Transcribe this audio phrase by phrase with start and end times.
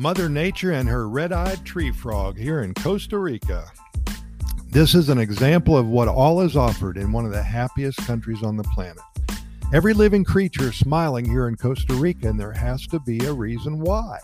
[0.00, 3.70] Mother Nature and her red eyed tree frog here in Costa Rica.
[4.70, 8.42] This is an example of what all is offered in one of the happiest countries
[8.42, 9.02] on the planet.
[9.74, 13.78] Every living creature smiling here in Costa Rica, and there has to be a reason
[13.78, 14.18] why.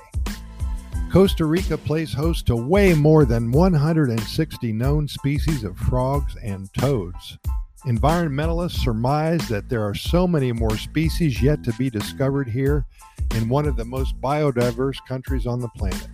[1.13, 7.37] Costa Rica plays host to way more than 160 known species of frogs and toads.
[7.85, 12.87] Environmentalists surmise that there are so many more species yet to be discovered here
[13.35, 16.09] in one of the most biodiverse countries on the planet.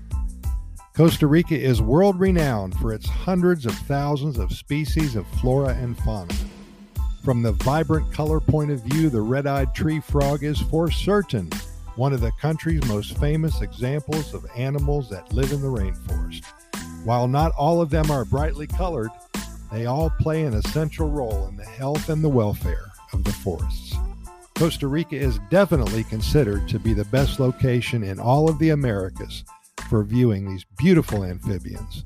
[0.94, 5.98] Costa Rica is world renowned for its hundreds of thousands of species of flora and
[5.98, 6.34] fauna.
[7.24, 11.48] From the vibrant color point of view, the red eyed tree frog is for certain
[11.96, 16.44] one of the country's most famous examples of animals that live in the rainforest.
[17.04, 19.10] While not all of them are brightly colored,
[19.70, 23.94] they all play an essential role in the health and the welfare of the forests.
[24.62, 29.42] Costa Rica is definitely considered to be the best location in all of the Americas
[29.88, 32.04] for viewing these beautiful amphibians.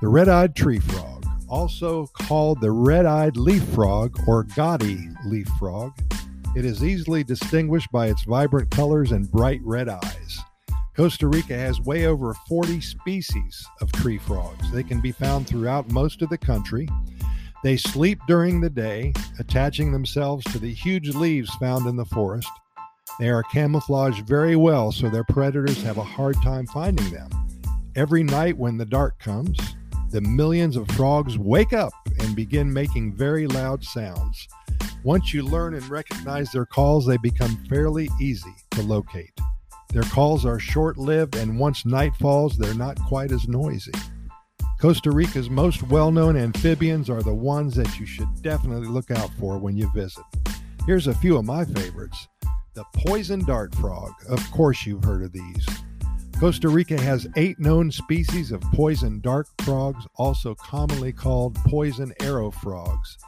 [0.00, 5.48] The red eyed tree frog, also called the red eyed leaf frog or gaudy leaf
[5.58, 5.92] frog,
[6.54, 10.38] it is easily distinguished by its vibrant colors and bright red eyes.
[10.94, 14.70] Costa Rica has way over 40 species of tree frogs.
[14.70, 16.88] They can be found throughout most of the country.
[17.62, 22.50] They sleep during the day, attaching themselves to the huge leaves found in the forest.
[23.20, 27.30] They are camouflaged very well, so their predators have a hard time finding them.
[27.94, 29.58] Every night when the dark comes,
[30.10, 34.48] the millions of frogs wake up and begin making very loud sounds.
[35.04, 39.38] Once you learn and recognize their calls, they become fairly easy to locate.
[39.90, 43.92] Their calls are short lived, and once night falls, they're not quite as noisy.
[44.82, 49.30] Costa Rica's most well known amphibians are the ones that you should definitely look out
[49.38, 50.24] for when you visit.
[50.86, 52.26] Here's a few of my favorites.
[52.74, 54.10] The poison dart frog.
[54.28, 55.64] Of course, you've heard of these.
[56.40, 62.50] Costa Rica has eight known species of poison dart frogs, also commonly called poison arrow
[62.50, 63.18] frogs.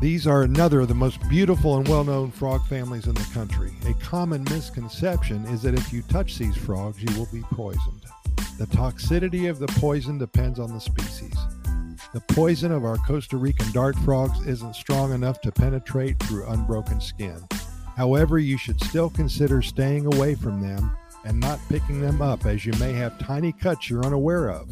[0.00, 3.72] These are another of the most beautiful and well known frog families in the country.
[3.86, 8.04] A common misconception is that if you touch these frogs, you will be poisoned.
[8.58, 11.34] The toxicity of the poison depends on the species.
[12.14, 16.98] The poison of our Costa Rican dart frogs isn't strong enough to penetrate through unbroken
[17.00, 17.46] skin.
[17.96, 20.96] However, you should still consider staying away from them
[21.26, 24.70] and not picking them up as you may have tiny cuts you're unaware of.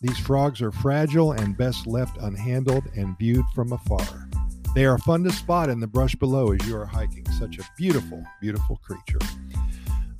[0.00, 4.28] These frogs are fragile and best left unhandled and viewed from afar.
[4.74, 7.30] They are fun to spot in the brush below as you are hiking.
[7.32, 9.18] Such a beautiful, beautiful creature.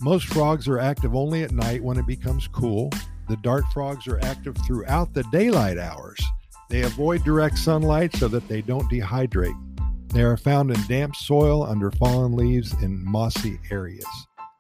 [0.03, 2.91] Most frogs are active only at night when it becomes cool.
[3.29, 6.19] The dart frogs are active throughout the daylight hours.
[6.71, 9.59] They avoid direct sunlight so that they don't dehydrate.
[10.09, 14.07] They are found in damp soil under fallen leaves in mossy areas.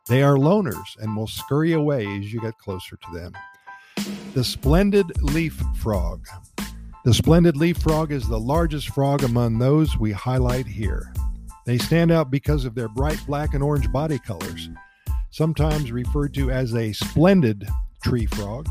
[0.09, 3.33] They are loners and will scurry away as you get closer to them.
[4.35, 6.27] The splendid leaf frog.
[7.07, 11.15] The splendid leaf frog is the largest frog among those we highlight here.
[11.65, 14.69] They stand out because of their bright black and orange body colors
[15.31, 17.69] sometimes referred to as a splendid
[18.03, 18.69] tree frog.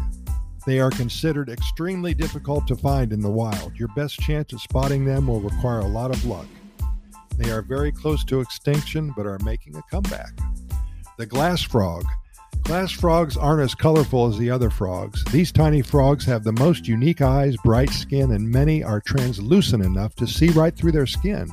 [0.66, 3.76] They are considered extremely difficult to find in the wild.
[3.76, 6.48] Your best chance at spotting them will require a lot of luck.
[7.38, 10.34] They are very close to extinction but are making a comeback.
[11.18, 12.04] The glass frog.
[12.64, 15.24] Glass frogs aren't as colorful as the other frogs.
[15.32, 20.14] These tiny frogs have the most unique eyes, bright skin, and many are translucent enough
[20.16, 21.50] to see right through their skin.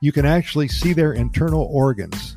[0.00, 2.31] You can actually see their internal organs.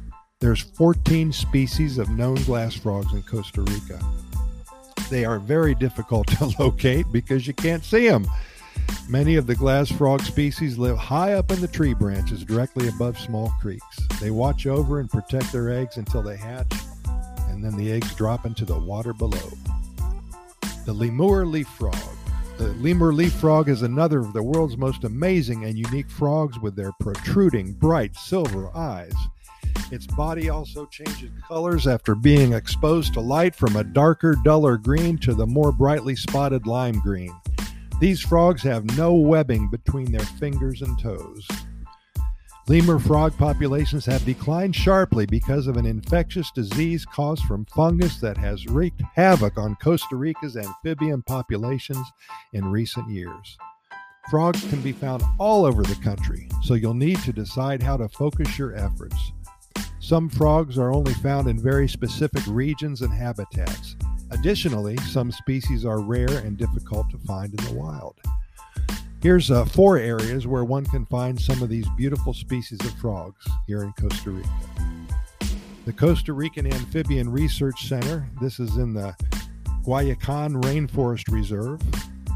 [0.46, 4.00] There's 14 species of known glass frogs in Costa Rica.
[5.10, 8.28] They are very difficult to locate because you can't see them.
[9.10, 13.18] Many of the glass frog species live high up in the tree branches directly above
[13.18, 14.00] small creeks.
[14.22, 16.72] They watch over and protect their eggs until they hatch,
[17.50, 19.50] and then the eggs drop into the water below.
[20.86, 21.98] The lemur leaf frog.
[22.60, 26.76] The lemur leaf frog is another of the world's most amazing and unique frogs with
[26.76, 29.16] their protruding, bright silver eyes.
[29.92, 35.18] Its body also changes colors after being exposed to light from a darker, duller green
[35.20, 37.34] to the more brightly spotted lime green.
[38.00, 41.48] These frogs have no webbing between their fingers and toes.
[42.68, 48.38] Lemur frog populations have declined sharply because of an infectious disease caused from fungus that
[48.38, 52.08] has wreaked havoc on Costa Rica's amphibian populations
[52.54, 53.58] in recent years.
[54.32, 58.10] Frogs can be found all over the country, so you'll need to decide how to
[58.10, 59.32] focus your efforts.
[60.06, 63.96] Some frogs are only found in very specific regions and habitats.
[64.30, 68.14] Additionally, some species are rare and difficult to find in the wild.
[69.24, 73.48] Here's uh, four areas where one can find some of these beautiful species of frogs
[73.66, 74.50] here in Costa Rica.
[75.88, 78.28] the Costa Rican Amphibian Research Center.
[78.40, 79.16] This is in the
[79.84, 81.82] Guayacan Rainforest Reserve,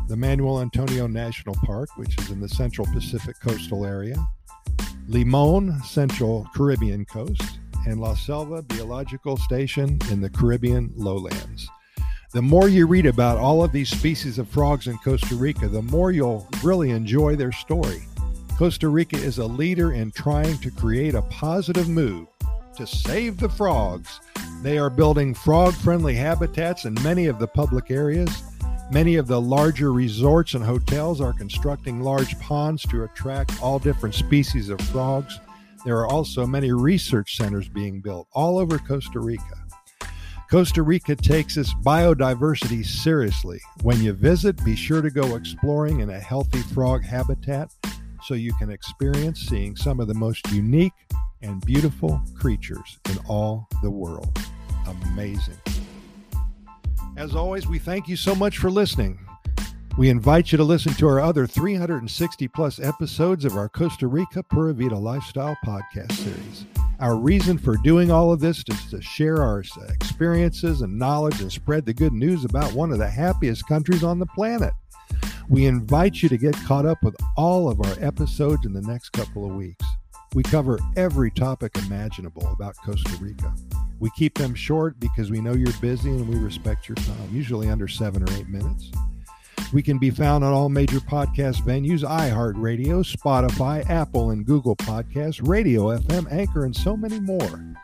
[0.07, 4.15] the Manuel Antonio National Park, which is in the Central Pacific coastal area,
[5.09, 11.67] Limon, Central Caribbean coast, and La Selva Biological Station in the Caribbean lowlands.
[12.31, 15.81] The more you read about all of these species of frogs in Costa Rica, the
[15.81, 18.03] more you'll really enjoy their story.
[18.55, 22.27] Costa Rica is a leader in trying to create a positive move
[22.77, 24.19] to save the frogs.
[24.61, 28.43] They are building frog friendly habitats in many of the public areas.
[28.91, 34.15] Many of the larger resorts and hotels are constructing large ponds to attract all different
[34.15, 35.39] species of frogs.
[35.85, 39.43] There are also many research centers being built all over Costa Rica.
[40.49, 43.61] Costa Rica takes its biodiversity seriously.
[43.83, 47.71] When you visit, be sure to go exploring in a healthy frog habitat
[48.23, 50.93] so you can experience seeing some of the most unique
[51.43, 54.35] and beautiful creatures in all the world.
[54.87, 55.78] Amazing.
[57.19, 59.19] As always, we thank you so much for listening.
[59.97, 64.41] We invite you to listen to our other 360 plus episodes of our Costa Rica
[64.41, 66.65] Pura Vida Lifestyle podcast series.
[67.01, 71.51] Our reason for doing all of this is to share our experiences and knowledge and
[71.51, 74.71] spread the good news about one of the happiest countries on the planet.
[75.49, 79.09] We invite you to get caught up with all of our episodes in the next
[79.09, 79.85] couple of weeks.
[80.35, 83.53] We cover every topic imaginable about Costa Rica.
[83.99, 87.69] We keep them short because we know you're busy and we respect your time, usually
[87.69, 88.91] under seven or eight minutes.
[89.73, 95.45] We can be found on all major podcast venues iHeartRadio, Spotify, Apple, and Google Podcasts,
[95.47, 97.75] Radio FM, Anchor, and so many more.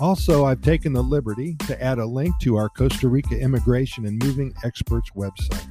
[0.00, 4.22] Also, I've taken the liberty to add a link to our Costa Rica Immigration and
[4.22, 5.66] Moving Experts website.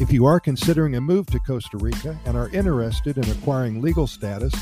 [0.00, 4.06] If you are considering a move to Costa Rica and are interested in acquiring legal
[4.08, 4.52] status,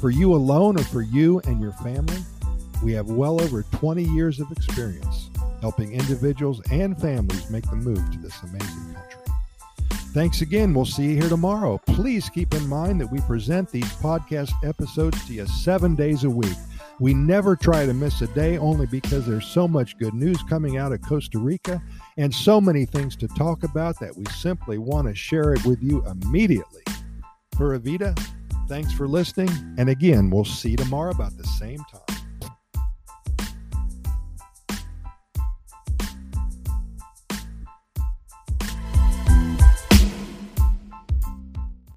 [0.00, 2.18] for you alone or for you and your family,
[2.82, 5.30] we have well over 20 years of experience
[5.60, 9.20] helping individuals and families make the move to this amazing country.
[10.12, 10.74] Thanks again.
[10.74, 11.80] We'll see you here tomorrow.
[11.86, 16.30] Please keep in mind that we present these podcast episodes to you seven days a
[16.30, 16.56] week.
[16.98, 20.76] We never try to miss a day only because there's so much good news coming
[20.76, 21.82] out of Costa Rica
[22.16, 25.82] and so many things to talk about that we simply want to share it with
[25.82, 26.82] you immediately.
[27.52, 28.14] Pura Vida,
[28.72, 29.50] Thanks for listening.
[29.76, 32.11] And again, we'll see you tomorrow about the same time.